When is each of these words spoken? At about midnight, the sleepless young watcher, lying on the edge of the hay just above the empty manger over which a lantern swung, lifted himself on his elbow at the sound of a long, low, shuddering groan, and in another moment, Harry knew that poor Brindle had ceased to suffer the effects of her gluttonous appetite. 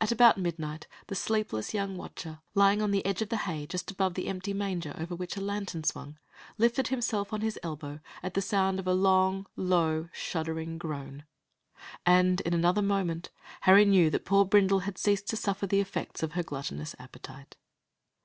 At 0.00 0.10
about 0.10 0.38
midnight, 0.38 0.88
the 1.06 1.14
sleepless 1.14 1.72
young 1.72 1.96
watcher, 1.96 2.40
lying 2.52 2.82
on 2.82 2.90
the 2.90 3.06
edge 3.06 3.22
of 3.22 3.28
the 3.28 3.36
hay 3.36 3.64
just 3.64 3.92
above 3.92 4.14
the 4.14 4.26
empty 4.26 4.52
manger 4.52 4.92
over 4.98 5.14
which 5.14 5.36
a 5.36 5.40
lantern 5.40 5.84
swung, 5.84 6.18
lifted 6.58 6.88
himself 6.88 7.32
on 7.32 7.42
his 7.42 7.60
elbow 7.62 8.00
at 8.24 8.34
the 8.34 8.42
sound 8.42 8.80
of 8.80 8.88
a 8.88 8.92
long, 8.92 9.46
low, 9.54 10.08
shuddering 10.12 10.78
groan, 10.78 11.26
and 12.04 12.40
in 12.40 12.54
another 12.54 12.82
moment, 12.82 13.30
Harry 13.60 13.84
knew 13.84 14.10
that 14.10 14.24
poor 14.24 14.44
Brindle 14.44 14.80
had 14.80 14.98
ceased 14.98 15.28
to 15.28 15.36
suffer 15.36 15.68
the 15.68 15.78
effects 15.78 16.24
of 16.24 16.32
her 16.32 16.42
gluttonous 16.42 16.96
appetite. 16.98 17.54